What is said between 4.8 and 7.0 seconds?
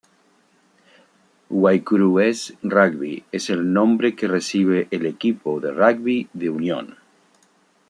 el equipo de rugby de Unión.